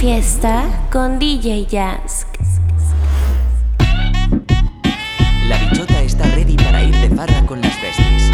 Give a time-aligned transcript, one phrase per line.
[0.00, 2.26] fiesta con DJ Jazz.
[5.46, 8.30] La bichota está ready para ir de farra con las besties.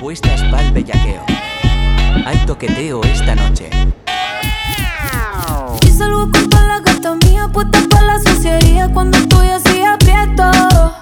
[0.00, 1.24] Puestas pa'l bellaqueo.
[2.24, 3.68] Hay toqueteo esta noche.
[5.82, 10.95] Y salgo con la gata mía, puesta pa' la suciería cuando estoy así aprieto.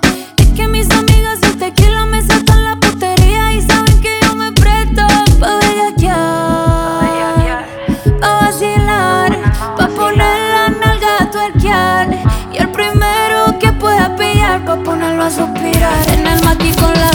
[15.25, 17.14] a suspirar en el mati con la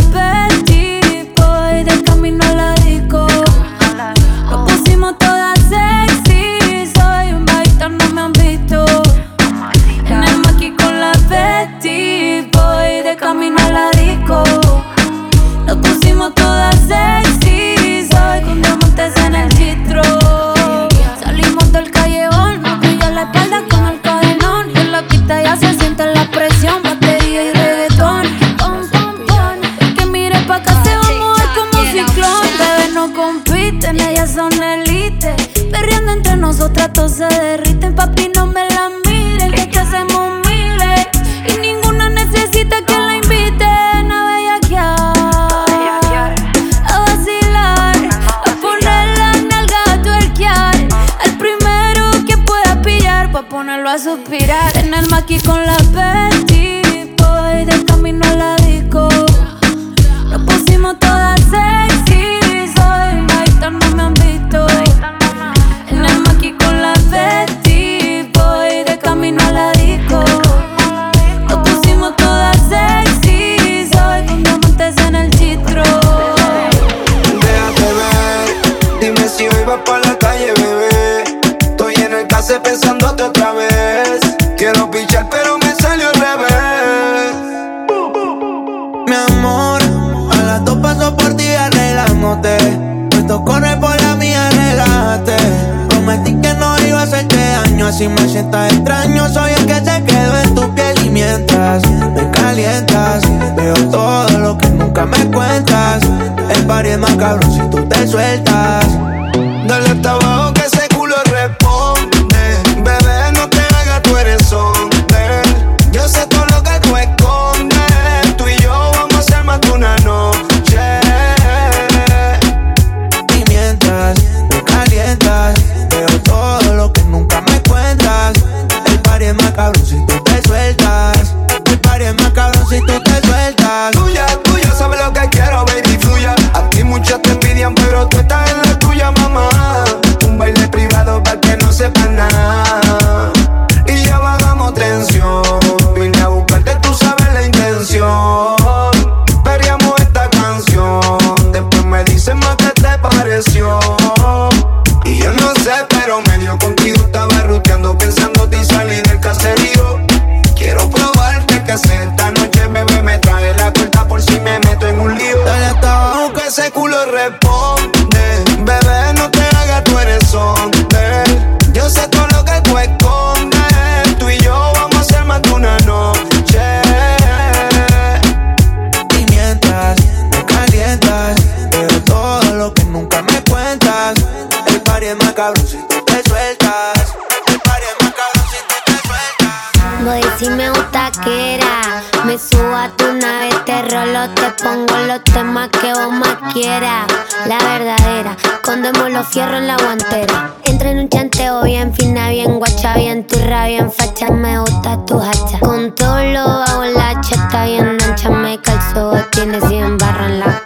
[185.11, 187.15] es si te sueltas.
[187.47, 190.03] El party es si te sueltas.
[190.03, 192.03] Voy si me gusta que era.
[192.25, 197.07] Me subo a tu nave, te rolo, te pongo los temas que vos más quieras.
[197.47, 200.53] La verdadera, condemos los fierros en la guantera.
[200.65, 204.29] Entra en un chanteo bien fina, bien guacha, bien turra, bien facha.
[204.29, 205.59] Me gusta tu hacha.
[205.59, 210.61] Con todo lo hago la chata bien ancha, me calzo, tiene 100 barras en la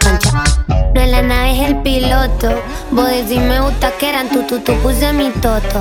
[2.14, 2.62] loto.
[2.90, 5.80] Vos decís me gusta que eran tu tu tu puse mi toto.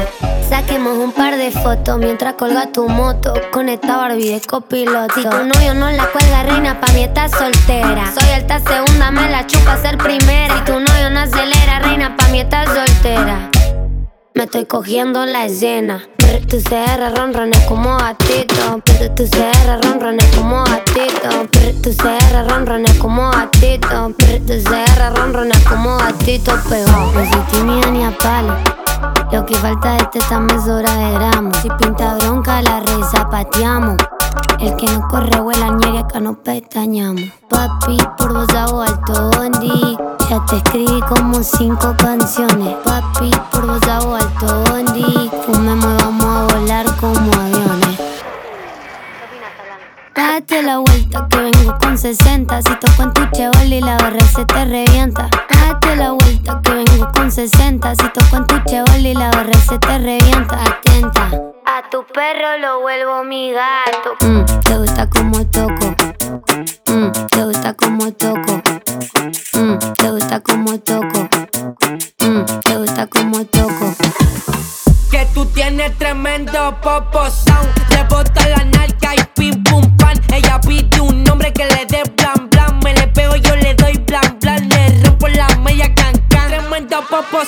[0.50, 5.14] Saquemos un par de fotos mientras colga tu moto con esta Barbie de copiloto.
[5.16, 8.12] Si tu novio no la cuelga, reina, pa' mí estás soltera.
[8.18, 10.58] Soy alta segunda, me la chupa ser primera.
[10.58, 13.50] Si tu novio no acelera, reina, pa' mí estás soltera.
[14.36, 16.08] Me estoy cogiendo la escena.
[16.50, 18.82] Tu CR ronrones como gatito.
[18.84, 21.30] Brr, tu CR ronrones como gatito.
[21.52, 24.10] Brr, tu CR ronrones como gatito.
[24.18, 27.06] Brr, tu CR ronrones como gatito pegado.
[27.06, 28.83] No pues, se ni a palo.
[29.32, 31.58] Lo que falta de este esta mesora éramos.
[31.58, 33.98] Si pinta bronca, la rey zapateamos.
[34.60, 37.24] El que no corre vuela ñeria, acá no pestañamos.
[37.50, 39.98] Papi, por vos hago alto bondi.
[40.30, 42.76] Ya te escribí como cinco canciones.
[42.84, 45.32] Papi, por vos hago alto bondi.
[45.46, 47.53] Fumemos y vamos a volar como a
[50.16, 54.20] Date la vuelta que vengo con 60 Si toco en tu cheval y la barra
[54.36, 55.30] se te revienta.
[55.50, 59.54] Date la vuelta que vengo con 60 Si toco en tu cheval y la barra
[59.54, 60.60] se te revienta.
[60.64, 61.30] Atenta.
[61.66, 64.16] A tu perro lo vuelvo mi gato.
[64.22, 65.96] Mm, Te gusta como toco.
[66.88, 68.62] Mm, Te gusta como toco.
[69.54, 71.30] Mm, Te gusta como toco.
[72.20, 73.94] Mm, Te gusta como toco.
[75.10, 79.73] Que tú tienes tremendo popo sound Le bota la narca y pim pum
[80.38, 82.80] ella pide un nombre que le dé blan blan.
[82.84, 84.68] Me le pego, yo le doy blan blan.
[84.70, 86.50] Le rompo la media can can.
[86.50, 87.44] Tremendo popo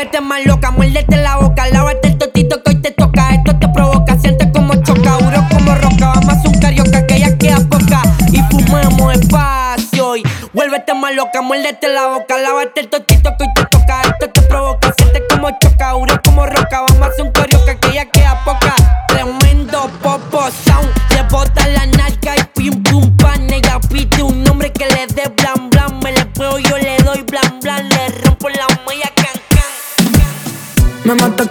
[0.00, 1.19] Vuélvete más loca, muérdete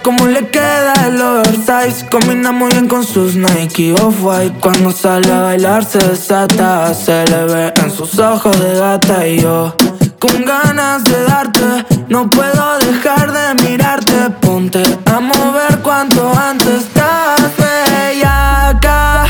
[0.02, 2.06] como le queda el oversize.
[2.10, 4.58] Combina muy bien con sus Nike Off-White.
[4.60, 9.26] Cuando sale a bailar se desata Se le ve en sus ojos de gata.
[9.26, 9.74] Y yo
[10.18, 14.30] con ganas de darte No puedo dejar de mirarte.
[14.40, 19.24] Ponte a mover cuanto antes Estás bellaca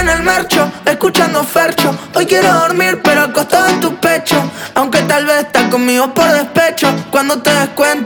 [0.00, 1.96] En el marcho, escuchando Fercho.
[2.14, 4.36] Hoy quiero dormir pero acostado en tu pecho.
[4.74, 6.28] Aunque tal vez estás conmigo por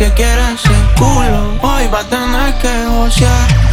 [0.00, 1.58] El que quiera ese culo.
[1.60, 3.67] Hoy va a tener que gocear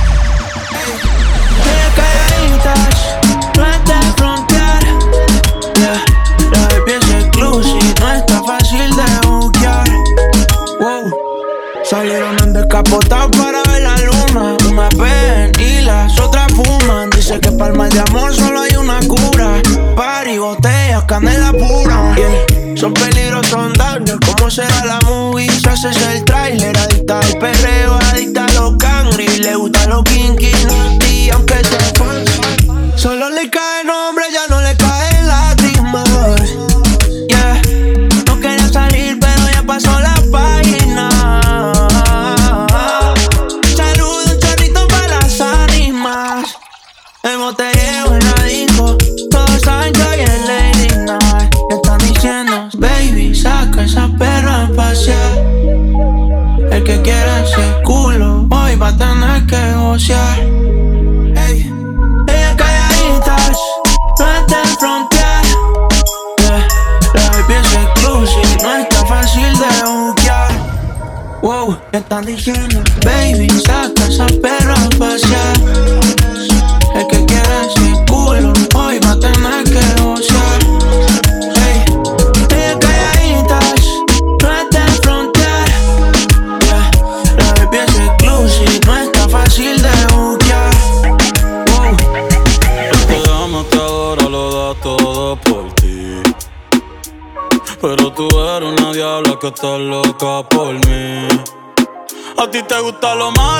[102.76, 103.55] te gusta lo malo,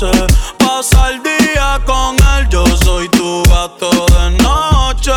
[0.00, 0.26] conoce.
[0.58, 5.12] Pasa el día con él, yo soy tu gato de noche.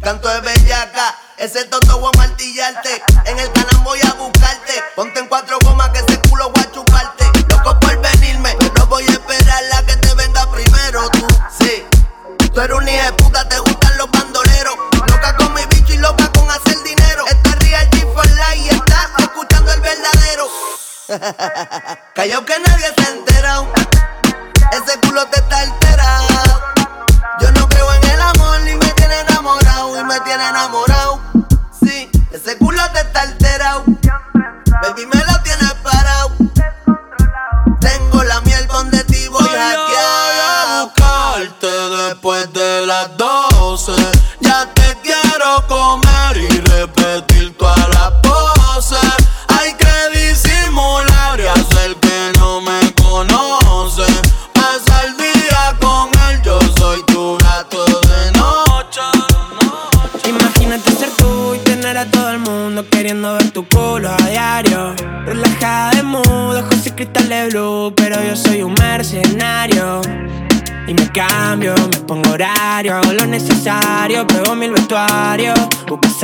[0.00, 3.02] Canto de bellaca, ese toto voy a martillarte.
[3.26, 3.78] En el canal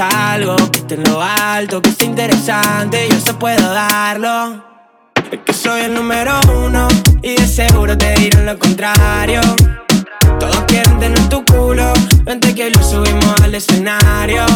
[0.01, 4.63] Algo que esté en lo alto, que sea interesante, yo eso puedo darlo.
[5.33, 6.87] Es que soy el número uno
[7.21, 9.41] y de seguro te dirán lo contrario.
[10.39, 14.47] Todos quieren tener tu culo, vente que lo subimos al escenario.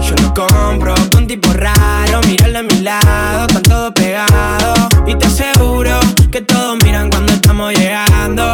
[0.00, 4.88] Yo lo compro con tipo raro, míralo a mi lado, están todos pegados.
[5.06, 6.00] Y te aseguro
[6.32, 8.52] que todos miran cuando estamos llegando.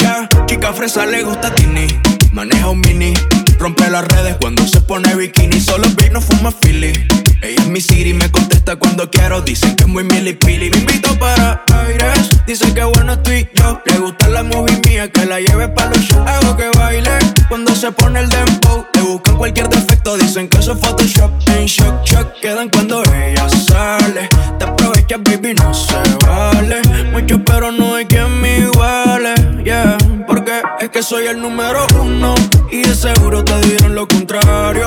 [0.00, 1.86] Yeah, chica fresa le gusta Tini.
[2.32, 3.14] Maneja un mini.
[3.58, 4.61] Rompe las redes cuando se
[4.92, 5.58] pone bikini.
[5.58, 6.92] Solo no fuma Philly.
[7.40, 9.40] Ella es mi city, me contesta cuando quiero.
[9.40, 10.68] Dicen que es muy milipili.
[10.68, 12.28] Me invito para aires.
[12.46, 13.80] Dice que bueno estoy yo.
[13.86, 16.28] Le gusta la movie mía, que la lleve para los shows.
[16.28, 17.18] Hago que baile
[17.48, 18.84] cuando se pone el dembow.
[18.94, 21.30] Le buscan cualquier defecto, dicen que eso es Photoshop.
[21.48, 24.28] En shock, shock, quedan cuando ella sale.
[24.58, 25.96] Te aprovechas, baby, no se
[26.26, 26.82] vale.
[27.12, 29.32] Mucho, pero no hay quien me iguale.
[29.64, 29.96] Yeah,
[30.26, 32.34] porque es que soy el número uno.
[32.72, 34.86] Y de seguro te dieron lo contrario.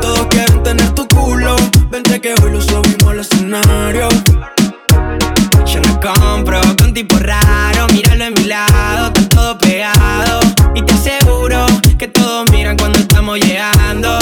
[0.00, 1.54] Todos quieren tener tu culo.
[1.90, 4.08] Vente que hoy lo subimos al escenario.
[5.66, 10.46] Yo lo compro con tipo raro, míralo a mi lado, están todos pegados.
[10.74, 11.66] Y te aseguro
[11.98, 14.18] que todos miran cuando estamos llegando.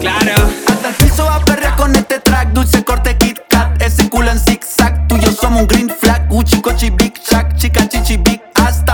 [0.00, 0.32] Claro.
[0.66, 4.32] Hasta el piso va a perrear con este track Dulce corte Kit Kat, ese culo
[4.32, 7.21] en zigzag Tú y yo somos un green flag Gucci, Cochi, Big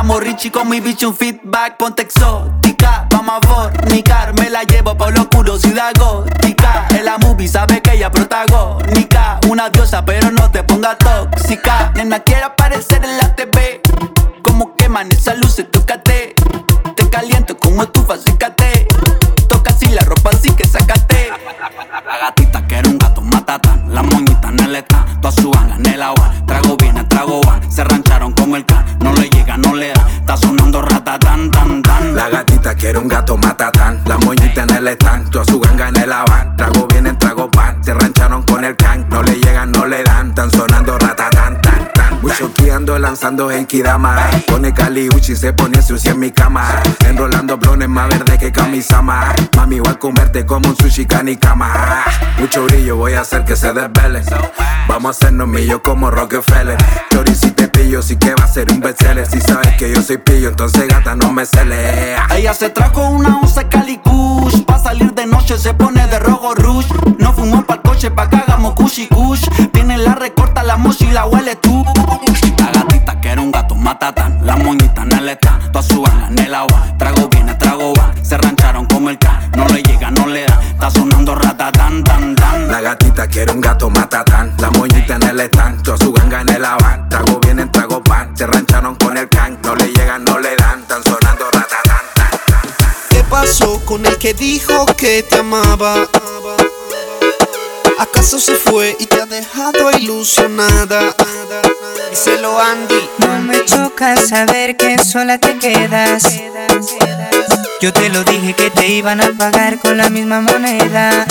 [0.09, 4.97] Estamos richy con mi bicho un feedback Ponte exótica, vamos a fornicar Me la llevo
[4.97, 6.87] por lo oscuro, ciudad gótica.
[6.97, 9.39] En la movie sabe que ella protagónica.
[9.51, 11.93] Una diosa pero no te ponga tóxica.
[11.95, 13.83] Nena quiere aparecer en la TV
[14.43, 16.35] Como queman esas luces, tócate
[16.97, 18.38] Te caliento como estufa, acércate
[34.63, 36.57] en el stand, toda su ganga en el avan.
[36.57, 40.35] Trago vienen, trago pan, se rancharon con el can, no le llegan, no le dan,
[40.35, 42.21] tan sonando ratatán, tan, tan.
[42.21, 44.17] Muchos quieren ando lanzando en Kidama.
[44.47, 46.65] Pone Cali Uchi, se pone sucia en mi cama.
[47.07, 49.35] Enrolando blones más verde que camisama.
[49.57, 52.05] Mami, voy a comerte como un sushi cama.
[52.39, 54.23] Mucho brillo, voy a hacer que se desvele.
[54.89, 56.79] Vamos a hacernos millo como Rockefeller.
[57.11, 59.27] Chori, si te pillo, sí que va a ser un bestseller.
[59.27, 62.17] Si sabes que yo soy pillo, entonces gata, no me cele.
[62.35, 63.99] Ella se trajo una once Cali
[65.49, 66.87] noche se pone de rojo rush.
[67.19, 69.49] No fumó pa'l coche, pa' que hagamos kush y kush.
[69.73, 71.85] Tiene la recorta, la mochila huele tú.
[72.59, 74.41] La gatita que era un gato matatán.
[74.45, 76.85] La moñita en el stand, toda su en el agua.
[76.99, 78.13] Trago viene, trago va.
[78.23, 79.51] Se rancharon como el can.
[79.57, 80.61] No le llega, no le da.
[80.71, 82.69] Está sonando ratatán, tan, tan.
[82.69, 84.55] La gatita quiere un gato matatán.
[84.59, 87.09] La moñita en el stand, toda su ganga en el avan.
[87.09, 88.37] Trago viene, trago pan.
[88.37, 89.59] Se rancharon con el can.
[89.63, 90.81] No le llegan, no le dan.
[90.81, 91.99] Están sonando ratatán.
[93.09, 94.78] ¿Qué pasó con el que dijo
[95.09, 96.07] que te amaba?
[97.99, 101.15] ¿Acaso se fue y te ha dejado ilusionada?
[102.11, 103.09] Díselo Andy.
[103.17, 106.25] No me choca saber que sola te quedas.
[107.81, 111.25] Yo te lo dije que te iban a pagar con la misma moneda.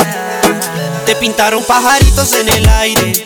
[1.06, 3.26] Te pintaron pajaritos en el aire.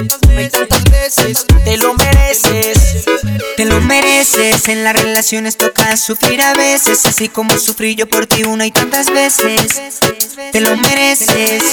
[0.27, 1.45] Una y tantas veces.
[1.63, 3.05] Te lo mereces.
[3.81, 4.67] Mereces.
[4.67, 7.05] En las relaciones toca sufrir a veces.
[7.05, 9.99] Así como sufrí yo por ti una y tantas veces.
[10.51, 11.63] Te lo mereces.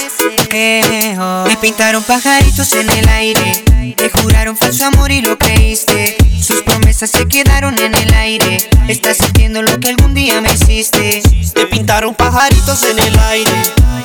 [0.51, 1.45] Eh, oh.
[1.47, 3.63] Me pintaron pajaritos en el aire.
[3.95, 6.17] Te juraron falso amor y lo creíste.
[6.41, 8.69] Sus promesas se quedaron en el aire.
[8.87, 11.21] Estás sintiendo lo que algún día me hiciste.
[11.53, 13.51] Te pintaron pajaritos en el aire.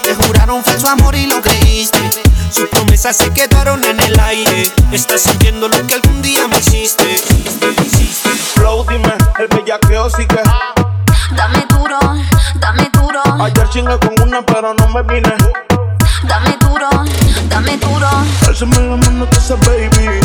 [0.02, 1.98] Te juraron falso amor y lo creíste.
[2.50, 4.70] Sus promesas se quedaron en el aire.
[4.92, 7.04] Estás sintiendo lo que algún día me hiciste.
[8.06, 10.40] Flow, dime, el bellaqueo sí que.
[11.34, 11.98] Dame duro,
[12.60, 13.20] dame duro.
[13.42, 15.34] Ayer chingué con una, pero no me vine.
[16.28, 16.88] Dame duro,
[17.48, 18.08] dame duro.
[18.46, 20.20] Alzame la mano, que esa baby.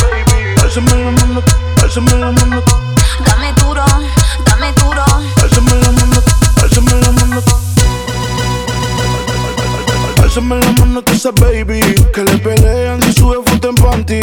[0.61, 1.41] Alzame la mano,
[1.81, 2.61] alzame la mano.
[3.25, 3.85] Dame duro,
[4.45, 5.03] dame duro.
[5.41, 6.21] Alzame la mano,
[6.61, 7.41] alzame la mano.
[10.21, 11.79] Alzame la mano, que esa baby.
[12.13, 14.19] Que le pelean si sube foto en panty.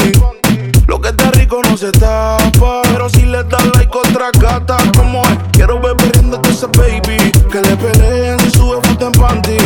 [0.87, 2.83] Lo que está rico no se tapa.
[2.85, 5.38] Pero si le das like otra gata, como es.
[5.53, 7.33] Quiero ver riéndote esa baby.
[7.51, 9.57] Que le pelean si sube foto en panty.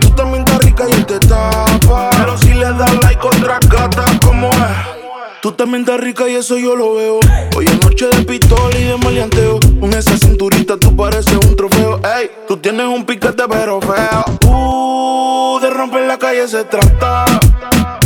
[0.00, 2.10] Tú también estás rica y él te tapa.
[2.16, 4.94] Pero si le das like otra gata, como es.
[5.42, 7.20] Tú también estás rica y eso yo lo veo.
[7.54, 9.60] Hoy es noche de pistola y de maleanteo.
[9.78, 12.00] Con esa cinturita tú pareces un trofeo.
[12.16, 14.24] Ey, tú tienes un piquete pero feo.
[14.46, 17.26] Uh, de romper la calle se trata.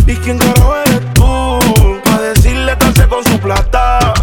[0.04, 1.87] ¿Y quién carajo eres tú?
[3.18, 4.14] Con su plata.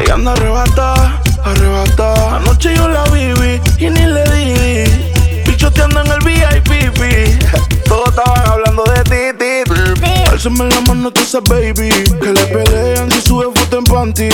[0.00, 2.36] Ella anda arrebata, arrebata.
[2.36, 5.42] Anoche yo la viví y ni le di.
[5.46, 7.42] Pichoteando en el VIP.
[7.86, 10.30] Todos estaban hablando de ti, ti.
[10.30, 11.88] Alzame la mano, tú esa baby.
[12.20, 14.28] Que le pelean si sube foto en panty.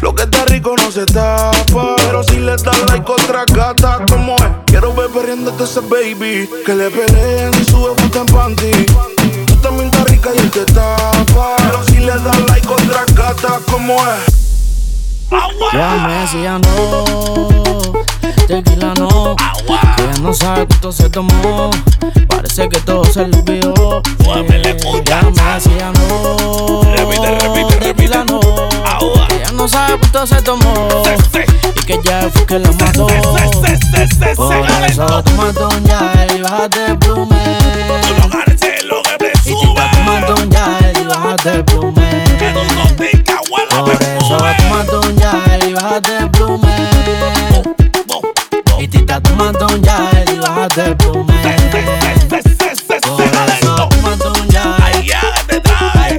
[0.00, 1.96] Lo que está rico no se tapa.
[1.96, 4.50] Pero si le das like otra gata, como es.
[4.66, 6.48] Quiero ver perdiéndote esa baby.
[6.64, 9.09] Que le pelean si sube foto en panty.
[10.06, 11.56] Rica y él te tapa.
[11.58, 14.40] Pero si le das like otra gata, como es.
[15.72, 17.04] Ya me decía no,
[18.48, 21.70] tequila no, que ya no sabe cuánto se tomó,
[22.26, 24.02] parece que todo se le olvidó.
[25.04, 26.80] Ya me decía no,
[27.78, 28.40] tequila no,
[29.28, 30.74] que ya no sabe cuánto se tomó,
[31.76, 33.06] y que ya fue que la mató.
[34.34, 34.52] Por
[34.84, 36.96] eso tomando un ya y bájate
[41.42, 42.24] bájate el plume.
[42.96, 46.68] Por eso tomando un ya y bájate el plume.
[48.78, 51.32] Y te estás tomando un ya y bájate el plume.
[53.02, 55.10] Por eso tomando un ya y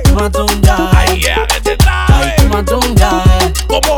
[0.04, 3.24] tomando un ya y tomando un ya
[3.68, 3.98] Como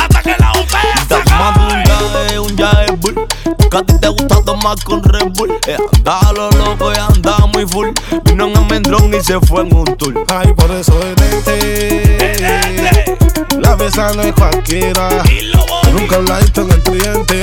[0.00, 0.52] hasta que la
[1.00, 3.26] Está tomando un yae, un bull.
[3.70, 5.56] Que a ti te gusta tomar con Red Bull.
[5.66, 7.88] Eh, andaba a lo loco y andaba muy full.
[8.24, 9.91] Vino en Almendrón y se fue en un
[10.28, 12.32] Ay, por eso detente.
[13.60, 15.08] La mesa no es cualquiera.
[15.92, 17.42] Nunca la he en el cliente.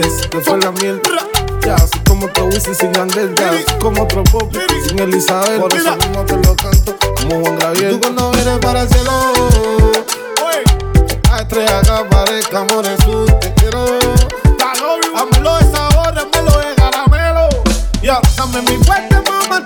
[0.00, 1.00] Pasaste, te fue la miel.
[1.64, 4.54] Ya, así como te Wisin sin Andel, ya, así como otro pop
[4.86, 5.60] sin Elizabeth.
[5.60, 7.92] Por eso mismo te lo canto como Juan Gabriel.
[7.92, 9.12] Tú cuando vienes para el cielo,
[11.30, 13.84] a estrella que aparezca, amor Jesús, te quiero.
[15.14, 17.48] Dámelo de sabor, dámelo de caramelo.
[18.02, 19.64] Ya, dame mi fuerte, mamá,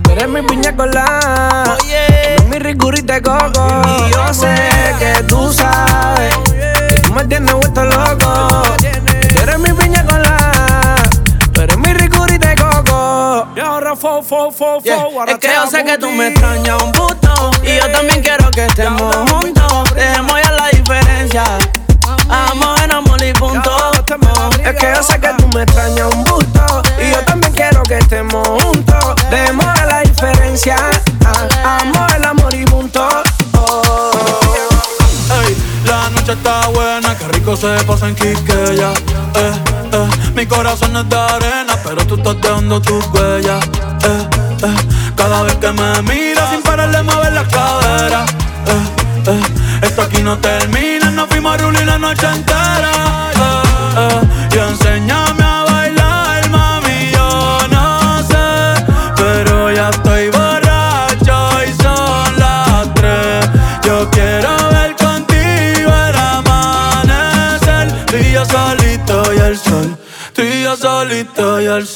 [0.00, 3.82] Que tú eres mi piña colada eres mi ricurita de coco.
[4.06, 4.54] Y yo sé
[4.98, 6.34] que tú sabes
[6.88, 8.62] Que tú me tienes vuelto loco.
[8.78, 10.94] Tú eres mi piña colada
[11.52, 13.48] Tú eres mi ricurita de coco.
[13.54, 16.92] Y ahora fo, fo, fo, fo Es que yo sé que tú me extrañas un
[16.92, 17.50] puto.
[17.62, 19.94] Y yo también quiero que estemos juntos.
[19.94, 21.44] Dejemos ya la diferencia.
[22.28, 23.70] Amor, en amor y punto.
[24.64, 27.98] Es que yo sé que tú me extrañas un busto Y yo también quiero que
[27.98, 29.14] estemos juntos.
[29.30, 29.69] Dejemos
[30.50, 30.76] diferencia
[31.24, 33.06] Ah, Amor, el amor y punto
[33.54, 34.10] Oh.
[35.84, 38.90] La noche está buena, qué rico se pasa en Quisqueya.
[39.34, 39.52] Eh,
[39.92, 43.64] eh, mi corazón es de arena, pero tú estás dejando tus huellas.
[44.04, 44.28] Eh,
[45.16, 48.24] cada vez que me miras sin parar de mover la cadera.
[49.82, 53.29] Esto aquí no termina, nos fuimos a rulir la noche entera.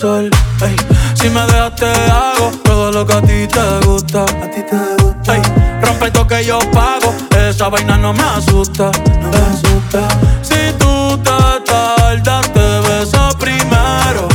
[0.05, 0.31] Sol.
[0.61, 0.77] Ey,
[1.15, 4.25] si me dejas te hago todo lo que a ti te gusta.
[4.25, 5.35] A ti te gusta.
[5.35, 5.43] Ey,
[5.83, 7.09] rompe esto que yo pago.
[7.49, 8.91] Esa vaina no me asusta.
[9.23, 10.01] No me asusta.
[10.43, 10.93] Si tú
[11.27, 11.39] te
[11.71, 14.29] tardas, te beso primero.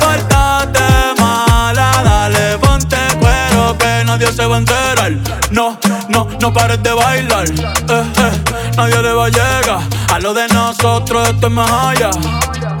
[0.00, 0.88] Pórtate
[1.20, 5.12] mala, dale, ponte cuero que nadie se va a enterar.
[5.50, 7.46] No, no, no pares de bailar.
[7.50, 8.34] Eh, eh,
[8.76, 9.80] nadie le va a llegar.
[10.14, 12.10] A lo de nosotros esto es más allá.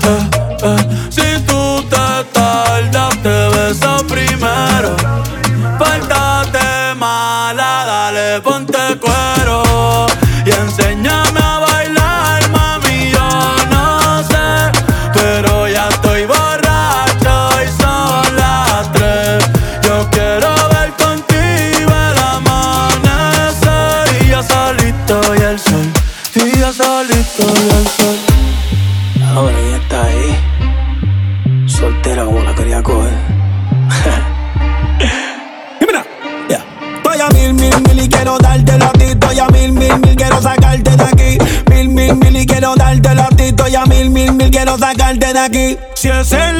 [0.08, 0.30] Eh,
[0.62, 0.97] eh,
[3.68, 4.96] te beso primero.
[5.78, 9.67] Pórtate mala, dale, ponte cuero.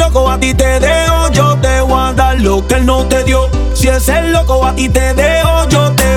[0.08, 3.24] loco a ti te dejo, yo te voy a dar lo que él no te
[3.24, 3.50] dio.
[3.74, 6.07] Si es el loco a ti te dejo, yo te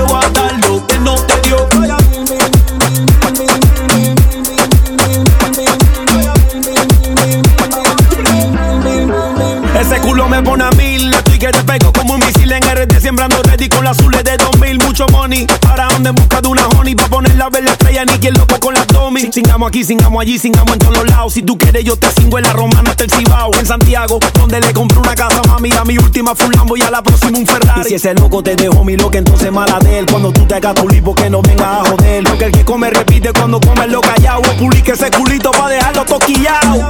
[19.61, 21.33] Singamos aquí, singamos allí, singamos en todos lados.
[21.33, 23.51] Si tú quieres, yo te cingo en la romana hasta el Cibao.
[23.59, 25.71] En Santiago, donde le compré una casa, mami.
[25.73, 27.81] A mi última fue un Lambo y a la próxima un Ferrari.
[27.81, 30.07] Y si ese loco te dejo mi loca, entonces mala de él.
[30.07, 32.23] Cuando tú te hagas pulir, que no venga a joder.
[32.23, 34.41] Porque el que come repite cuando come lo callado.
[34.57, 36.87] Publique ese culito pa' dejarlo toquillao.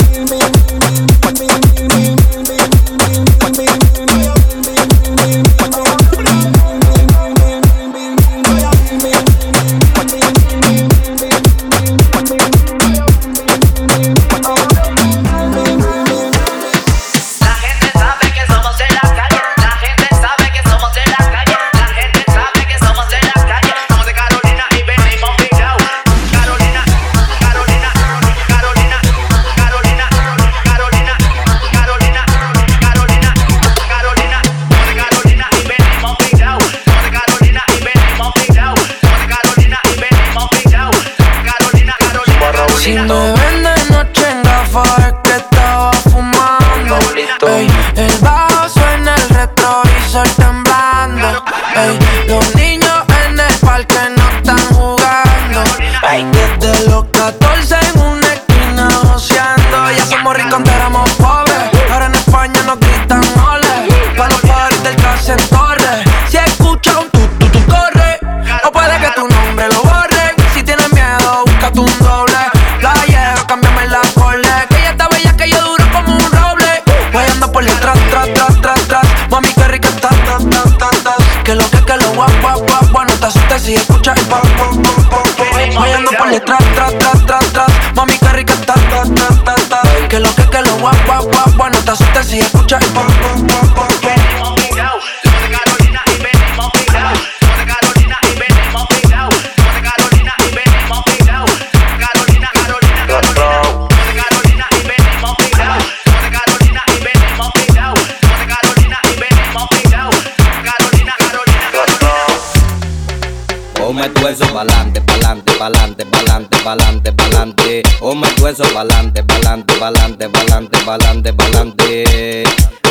[118.73, 122.43] Balante, balante, balante, balante, balante, balante.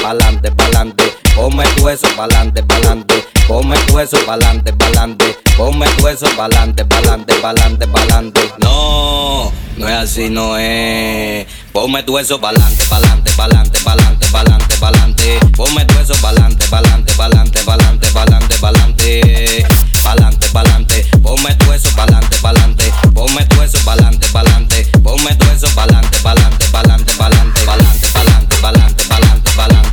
[0.03, 1.05] Balante, balante.
[1.35, 3.25] Come tu eso, balante, balante.
[3.47, 5.39] Come tu eso, balante, balante.
[5.57, 8.53] Come tu eso, balante, balante, balante, balante.
[8.63, 11.47] No, no es así, no es.
[11.73, 15.41] Come tu eso, balante, balante, balante, balante, balante, balante.
[15.57, 19.67] Come tu eso, balante, balante, balante, balante, balante, balante.
[20.05, 25.69] Balante, balante ponme tu eso pa'lante, pa'lante, ponme tu eso pa'lante, pa'lante, ponme tu eso
[25.75, 29.90] pa'lante, pa'lante, pa'lante, pa'lante, pa'lante, pa'lante, pa'lante, pa'lante, pa'lante.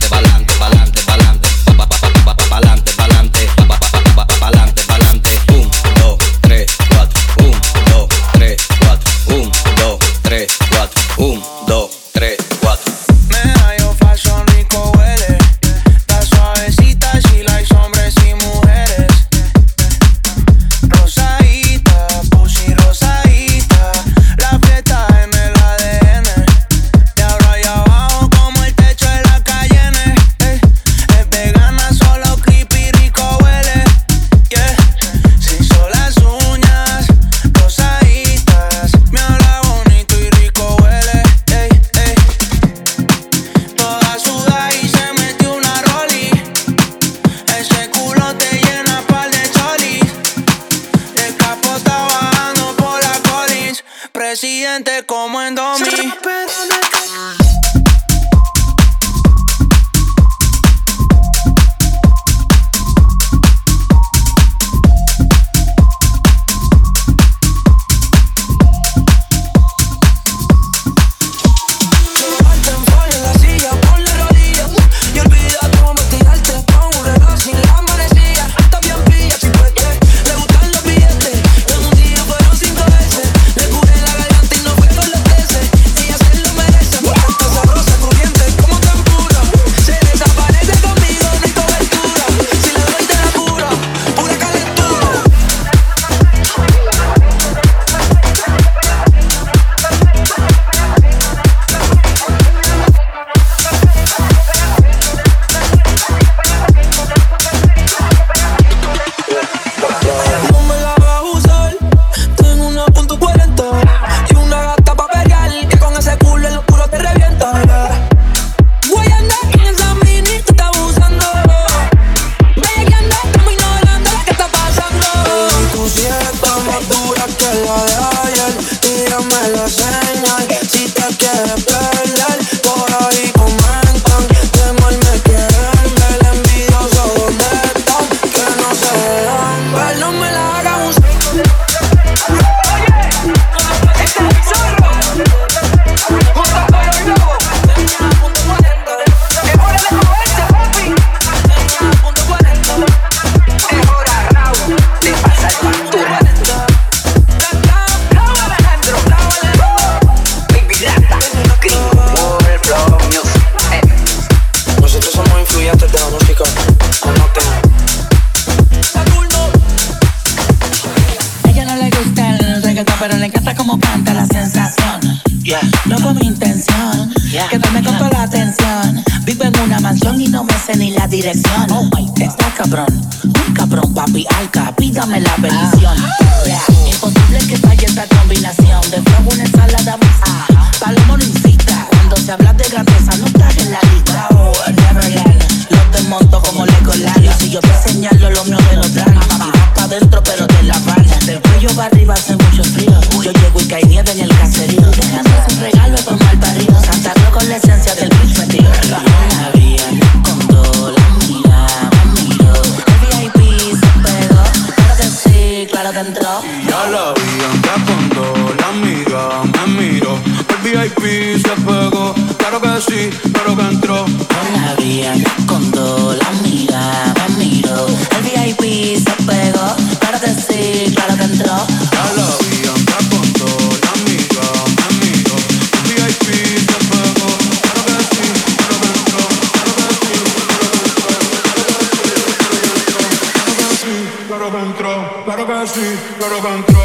[245.77, 246.76] así.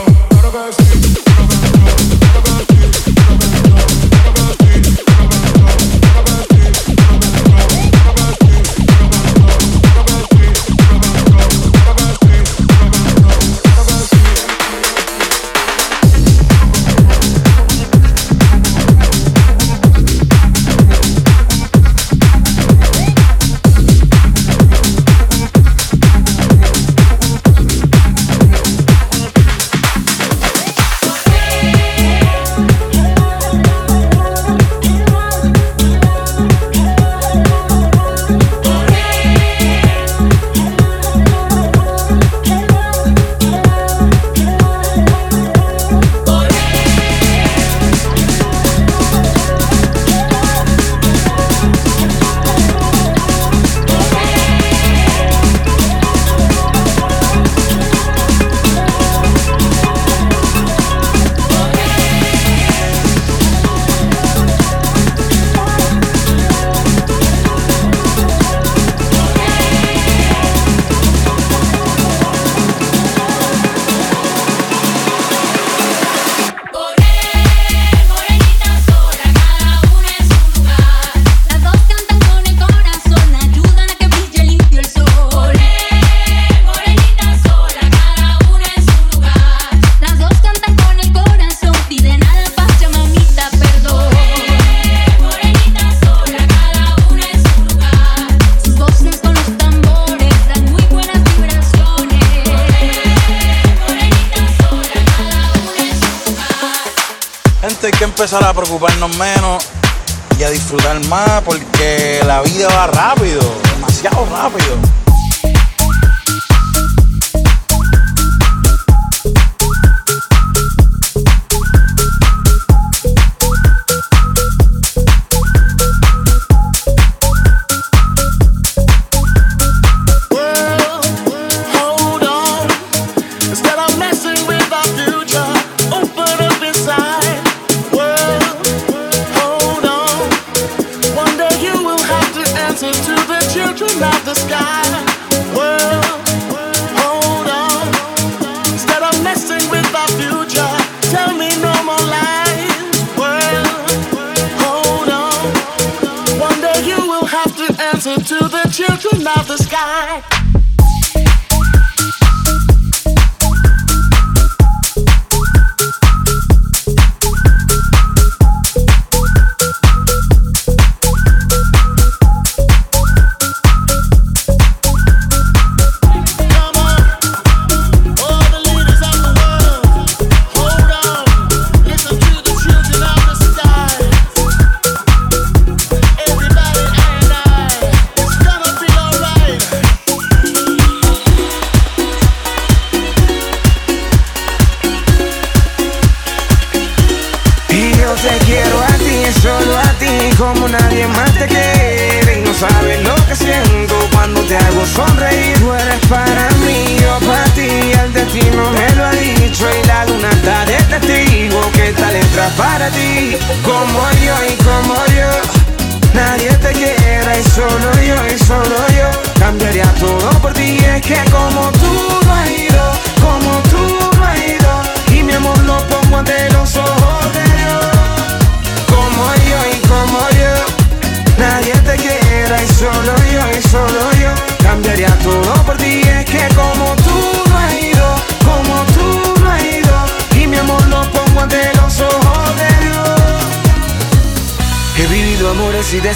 [108.22, 109.66] empezar a preocuparnos menos
[110.38, 113.40] y a disfrutar más porque la vida va rápido,
[113.74, 115.01] demasiado rápido.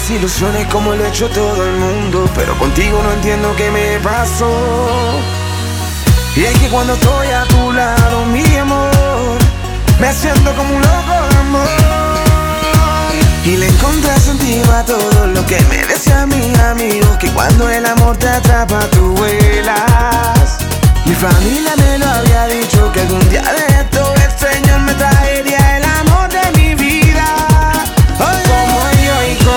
[0.09, 4.49] Ilusiones como lo ha hecho todo el mundo, pero contigo no entiendo qué me pasó.
[6.35, 9.37] Y es que cuando estoy a tu lado, mi amor,
[9.99, 11.67] me siento como un loco amor.
[13.43, 17.85] Y le encontré sentido a todo lo que me decía mi amigo, que cuando el
[17.85, 20.57] amor te atrapa tú vuelas.
[21.05, 25.26] Mi familia me lo había dicho que algún día de esto el Señor me traería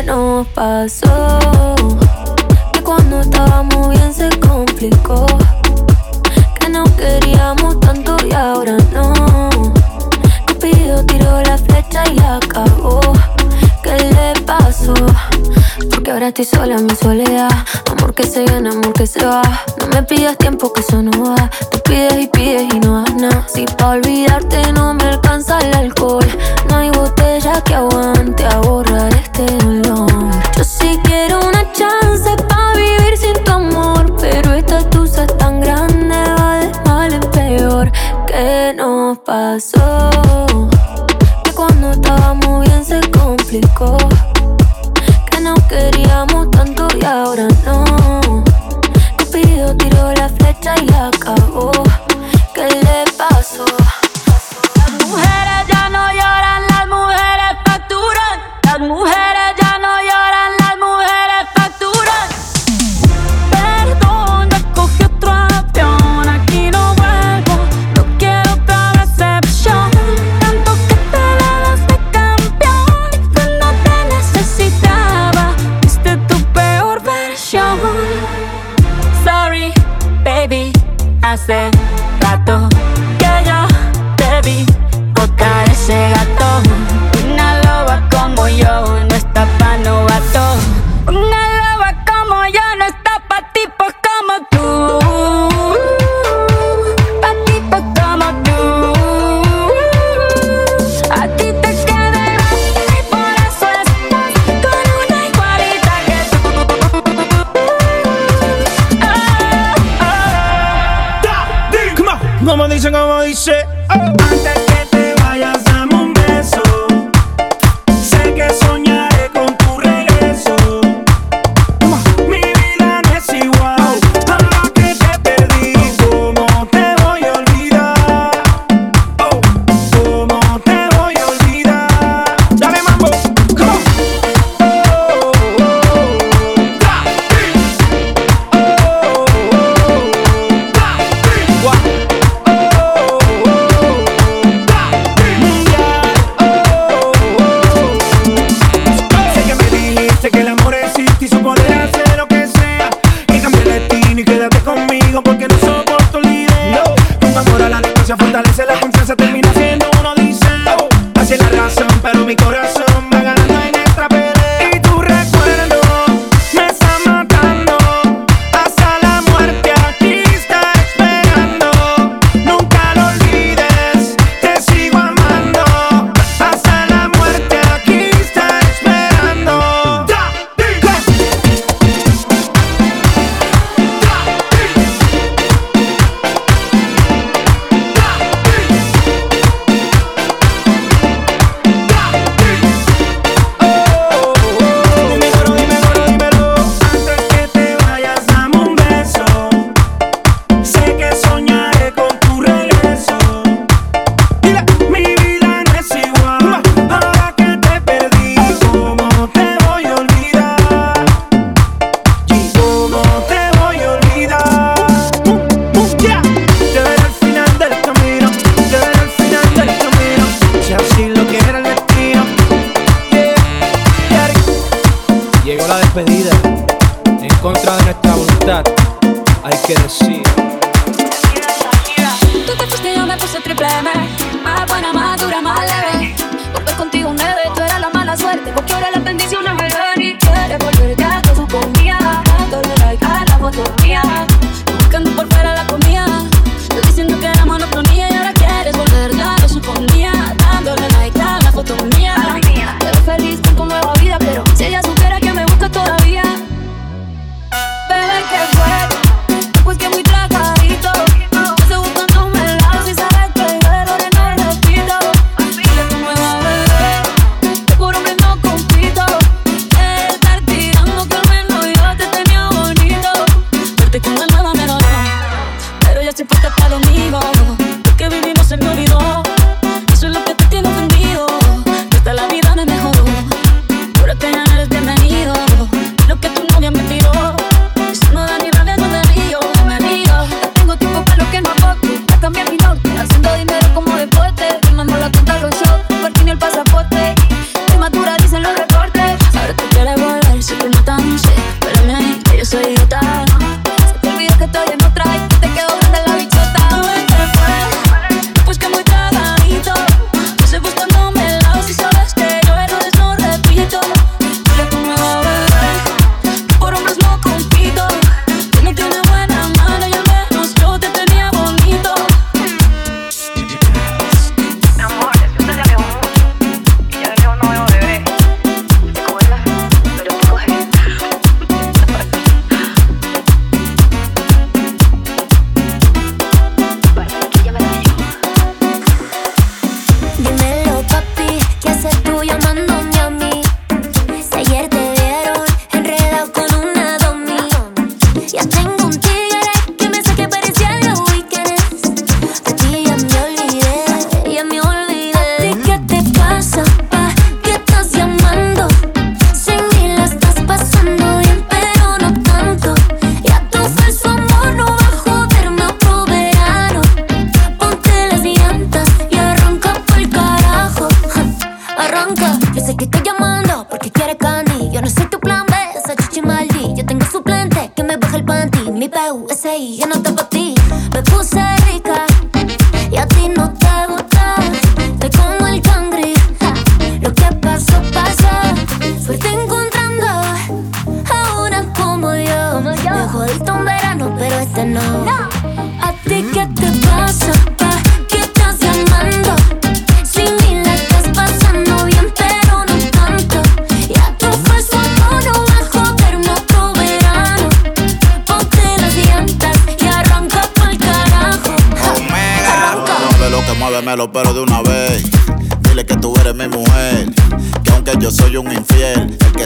[0.00, 1.74] ¿Qué nos pasó?
[2.72, 5.26] Que cuando estábamos bien se complicó.
[6.58, 9.50] Que no queríamos tanto y ahora no.
[10.46, 12.98] Cupido tiró la flecha y acabó.
[13.82, 14.94] ¿Qué le pasó?
[15.90, 17.50] Porque ahora estoy sola en mi soledad.
[17.90, 19.42] Amor que se gana, amor que se va.
[19.80, 21.50] No me pidas tiempo que eso no va.
[21.70, 23.46] Tú pides y pides y no das nada.
[23.52, 26.24] Si pa' olvidarte no me alcanza el alcohol.
[39.60, 39.89] Nos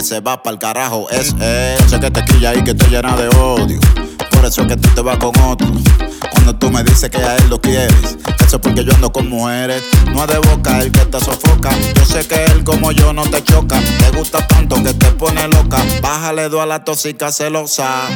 [0.05, 1.77] se va pa'l carajo es él.
[1.89, 3.79] Sé que te quilla y que te llena de odio.
[4.29, 5.67] Por eso es que tú te vas con otro.
[6.31, 9.27] Cuando tú me dices que a él lo quieres, eso es porque yo ando con
[9.27, 9.81] mujeres.
[10.13, 11.71] No es de boca el que te sofoca.
[11.95, 13.79] Yo sé que él como yo no te choca.
[13.79, 15.83] Te gusta tanto que te pone loca.
[16.01, 18.07] Bájale dos a la tóxica celosa.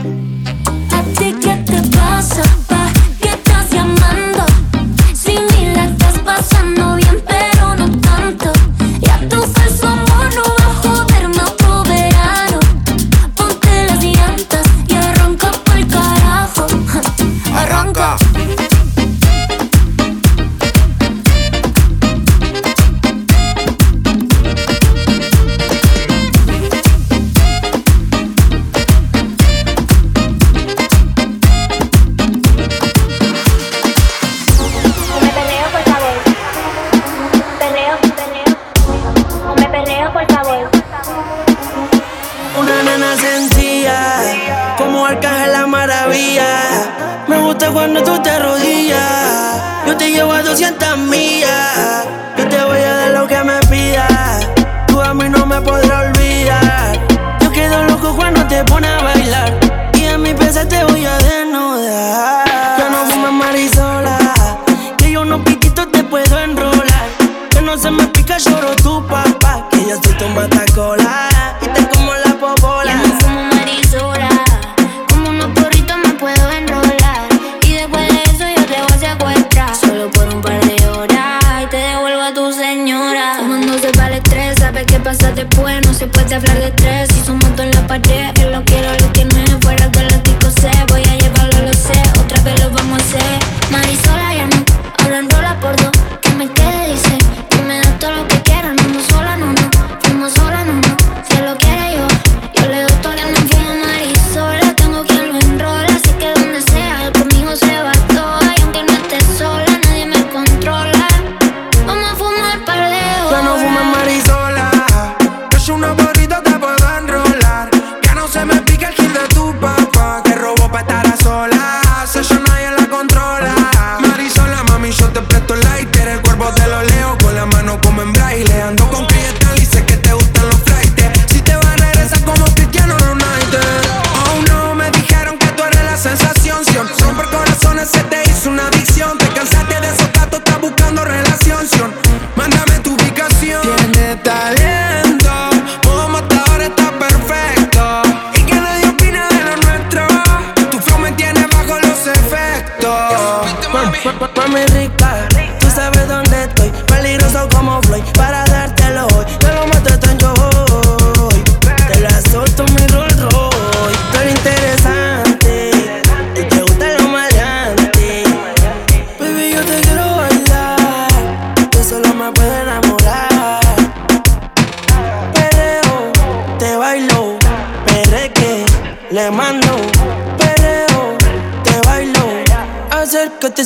[47.68, 49.62] cuando tú te arrodillas.
[49.86, 52.05] Yo te llevo a 200 millas.
[52.38, 54.47] Yo te voy a dar lo que me pidas.
[54.88, 56.99] Tú a mí no me podrás olvidar.
[57.41, 58.89] Yo quedo loco cuando te pones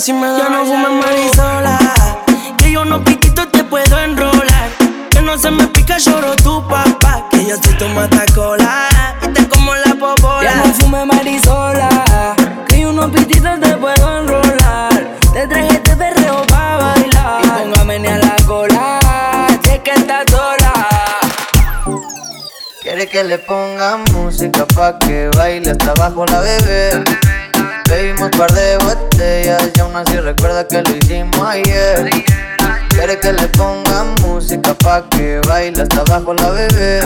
[0.04, 1.80] si me da Ya no fumes marisola,
[2.58, 4.70] que yo no piquito te puedo enrolar.
[5.10, 8.90] Que no se me pica, lloro tu papá, que yo te tomo hasta cola.
[9.34, 10.44] Te como la popola.
[10.44, 12.36] Ya no fumes marisola,
[12.68, 15.18] que yo no pitito te puedo enrolar.
[15.32, 17.46] Te traje este perreo pa' bailar.
[17.46, 19.00] Y póngame ni a la cola,
[19.64, 20.74] sé que estás sola.
[22.82, 27.04] Quiere que le ponga música pa' que baile hasta abajo la bebé.
[27.94, 32.10] Bebimos par de botellas y aún así recuerda que lo hicimos ayer.
[32.90, 37.02] Quiere que le ponga música pa' que baile hasta abajo la bebé.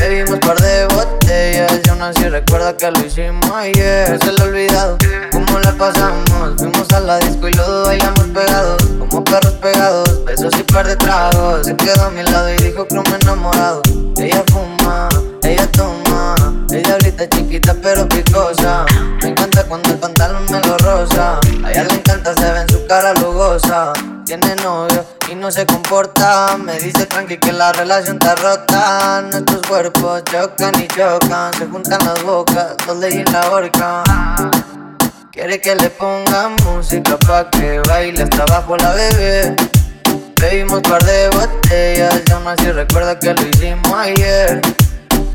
[0.00, 4.08] Bebimos par de botellas y aún así recuerda que lo hicimos ayer.
[4.12, 4.96] No se le ha olvidado
[5.30, 6.54] cómo la pasamos.
[6.56, 10.24] Fuimos a la disco y luego bailamos pegados, como perros pegados.
[10.24, 11.66] Besos y par de tragos.
[11.66, 13.82] Se quedó a mi lado y dijo que me he enamorado.
[14.16, 15.10] Ella fuma,
[15.42, 16.34] ella toma.
[16.72, 18.86] Ella ahorita chiquita pero picosa.
[19.22, 19.28] Me
[19.72, 21.40] cuando el pantalón me lo rosa.
[21.64, 23.94] A ella le encanta, se ve en su cara lugosa.
[24.26, 26.58] Tiene novio y no se comporta.
[26.58, 29.22] Me dice tranqui que la relación está rota.
[29.30, 31.54] Nuestros cuerpos chocan y chocan.
[31.54, 34.02] Se juntan las bocas, dos leyes en la horca.
[35.30, 39.56] Quiere que le ponga música pa' que baile hasta abajo la bebé.
[40.38, 44.60] Bebimos par de botellas y aún así recuerda que lo hicimos ayer.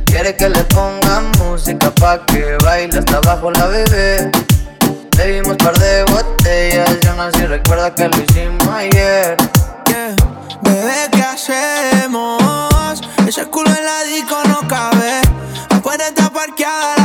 [0.08, 4.32] Quiere que le ponga música pa' que baile hasta abajo la bebé.
[5.16, 9.38] Bebimos par de botellas y aún así recuerda que lo hicimos ayer.
[10.62, 13.02] Bebé, ¿qué hacemos?
[13.28, 15.22] Ese culo en la disco no cabe.
[15.70, 16.97] Afuera está parqueada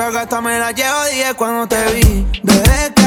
[0.00, 2.26] Esa gata me la llevo 10 cuando te vi.
[2.42, 2.99] ¿qué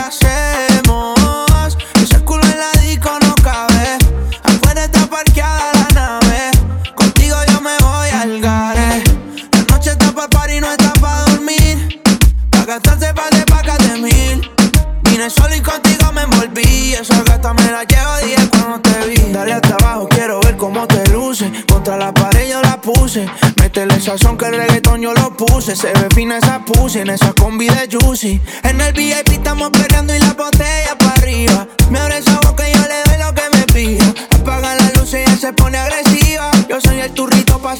[25.63, 28.41] Se ve fina esa pussy en esa combi de Juicy.
[28.63, 31.67] En el VIP estamos peleando y la botella para arriba.
[31.89, 34.13] Me abre esa boca y yo le doy lo que me pida.
[34.41, 36.51] Apaga la luz y ella se pone agresiva.
[36.67, 37.77] Yo soy el turrito pa'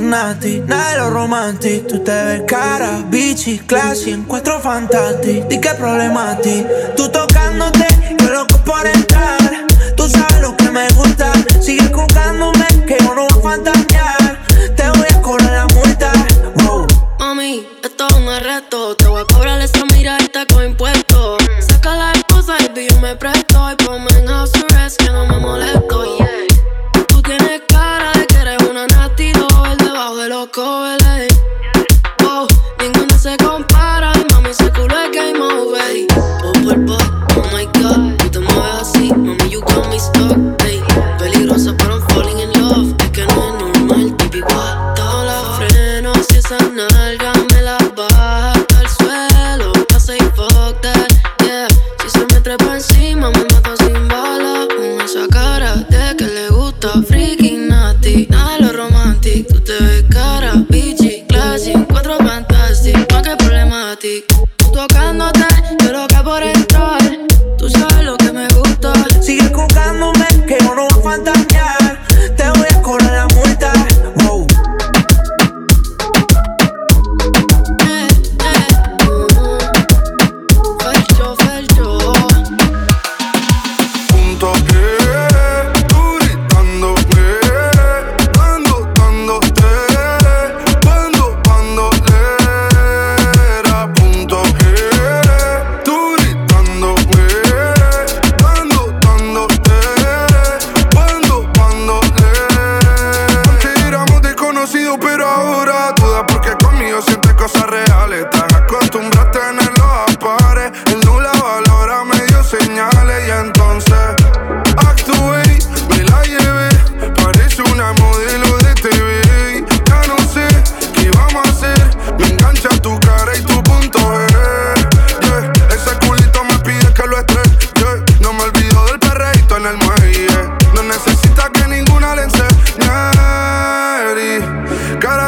[0.00, 1.86] nasty, nada de lo romantic.
[1.86, 5.44] Tú te ves cara, bichi, classy, en cuatro fantastic.
[5.50, 6.64] ¿Y qué problema a ti?
[6.96, 7.86] Tú tocándote,
[8.18, 9.38] yo loco por entrar.
[9.96, 14.40] Tú sabes lo que me gusta, sigue jugándome, que yo no voy a fantasear.
[14.76, 16.12] Te voy a correr la multa,
[16.64, 16.86] wow.
[17.18, 18.96] Mami, esto es un arresto.
[18.96, 21.38] Te voy a cobrar esa miradita con impuestos.
[21.68, 23.70] Saca la esposa y yo me presto.
[23.72, 26.23] Y ponme en house arrest que no me molesto.
[30.46, 31.33] Debajo de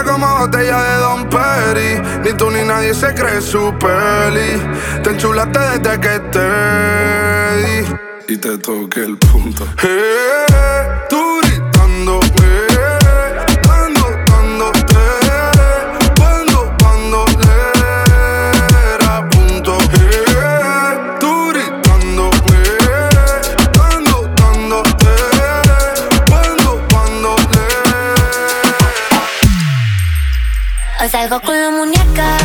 [0.05, 2.03] Como botella de Don Perry.
[2.24, 4.61] Ni tú ni nadie se cree su peli.
[5.03, 6.47] Te enchulaste desde que te
[7.62, 8.34] di.
[8.34, 9.66] Y te toqué el punto.
[9.82, 10.47] Eh,
[11.09, 11.40] tú
[31.07, 32.37] Hoy salgo con la muñeca,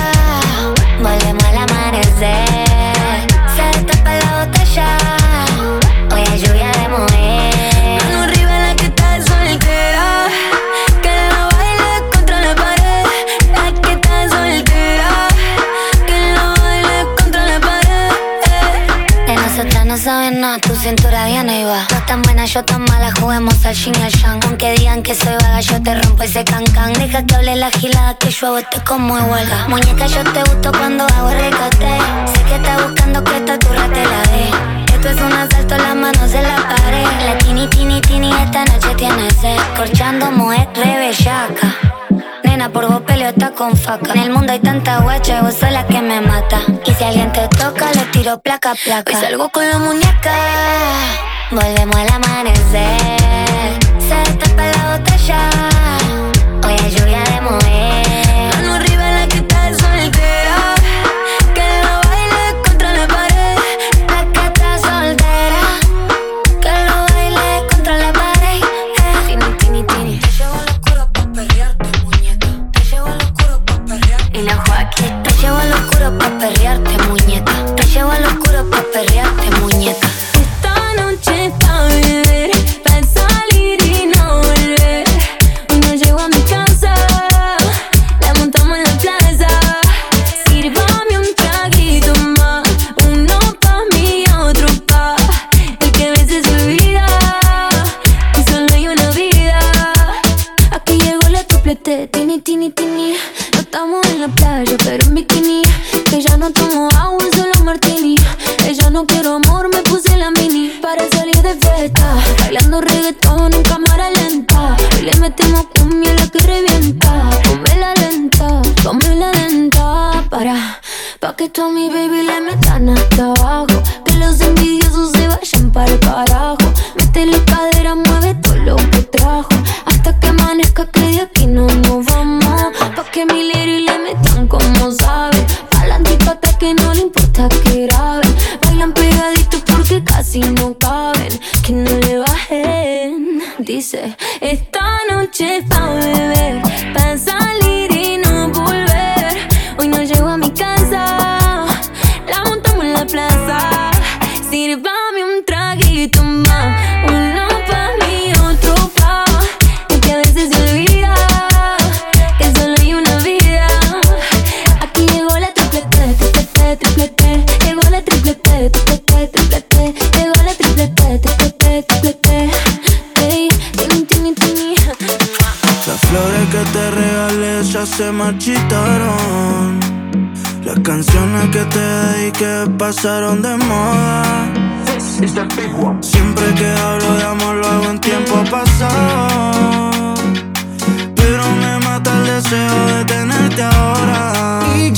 [22.53, 24.39] yo tan mala, juguemos al y al yang.
[24.45, 26.91] Aunque digan que soy vaga, yo te rompo ese cancan.
[26.93, 29.67] Deja que hable la gilada, que yo hago esto como de huelga.
[29.69, 31.97] Muñeca, yo te gusto cuando hago recate.
[32.33, 34.93] Sé que estás buscando que esta turra te la dé.
[34.93, 37.05] Esto es un asalto, las manos en la pared.
[37.25, 39.57] La tini, tini, tini, esta noche tiene sed.
[39.77, 41.75] Corchando, mujer, rebellaca.
[42.43, 44.11] Nena, por vos peleo está con faca.
[44.13, 46.59] En el mundo hay tanta guacha y vos sos la que me mata.
[46.85, 49.13] Y si alguien te toca, le tiro placa, placa.
[49.13, 50.33] Hoy salgo con la muñeca,
[51.51, 53.79] volvemos al amanecer.
[53.99, 55.49] Se destapa la botella,
[56.65, 58.55] hoy hay lluvia de mujer.
[58.55, 60.75] Mano arriba la que está soltera,
[61.53, 63.57] que lo baile contra la pared.
[64.07, 65.63] La que está soltera,
[66.61, 68.61] que lo baile contra la pared.
[68.97, 69.25] Eh.
[69.27, 70.19] Tini, tini, tini.
[70.19, 72.47] Te llevo al oscuro pa' perrearte, muñeca.
[72.71, 74.39] Te llevo al oscuro pa' perrearte.
[74.39, 75.23] Y la Joaquín.
[75.23, 77.53] Te llevo al oscuro pa' perrearte, muñeca.
[77.75, 79.30] Te llevo al oscuro pa' perrearte,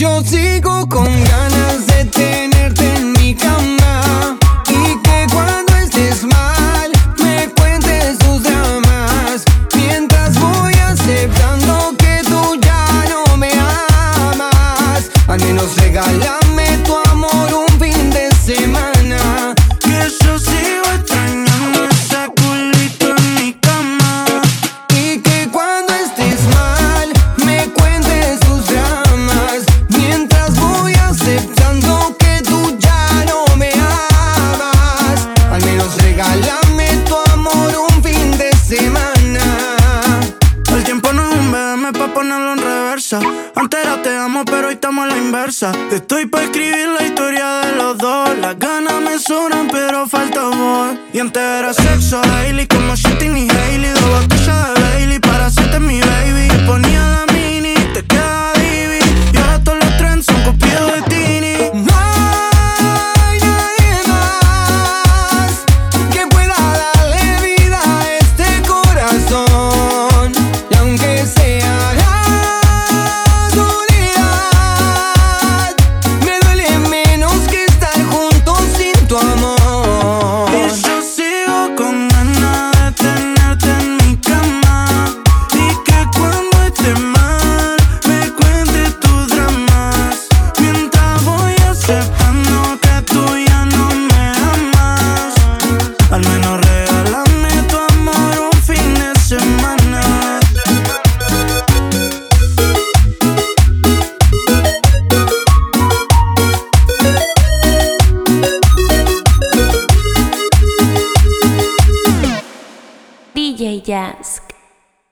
[0.04, 1.83] yo sigo con ganas